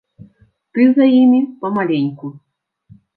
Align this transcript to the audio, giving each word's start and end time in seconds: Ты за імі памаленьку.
Ты 0.77 0.81
за 0.95 1.05
імі 1.19 1.41
памаленьку. 1.65 2.25